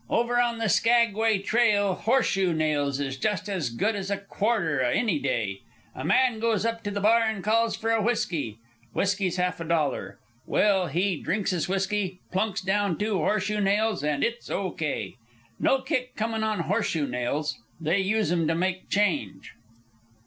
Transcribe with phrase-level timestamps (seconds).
[0.09, 5.19] Over on the Skaguay Trail horseshoe nails is just as good as a quarter any
[5.19, 5.61] day.
[5.93, 8.57] A man goes up to the bar and calls for a whiskey.
[8.93, 10.17] Whiskey's half a dollar.
[10.47, 15.17] Well, he drinks his whiskey, plunks down two horseshoe nails, and it's O.K.
[15.59, 17.59] No kick comin' on horseshoe nails.
[17.79, 19.51] They use 'em to make change."